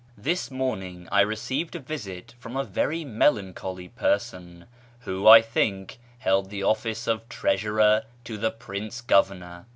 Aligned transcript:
—This 0.31 0.49
morning 0.49 1.07
I 1.11 1.21
re 1.21 1.35
ceived 1.35 1.75
a 1.75 1.79
visit 1.79 2.33
from 2.39 2.57
a 2.57 2.63
very 2.63 3.05
melancholy 3.05 3.87
person, 3.87 4.65
who, 5.01 5.27
I 5.27 5.43
think, 5.43 5.99
held 6.17 6.49
the 6.49 6.63
office 6.63 7.05
of 7.07 7.29
treasurer 7.29 8.05
to 8.23 8.37
the 8.39 8.49
Prince 8.49 9.01
Governor. 9.01 9.67